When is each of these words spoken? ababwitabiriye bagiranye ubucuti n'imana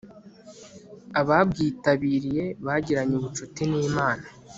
ababwitabiriye 1.19 2.45
bagiranye 2.65 3.13
ubucuti 3.19 3.61
n'imana 3.71 4.25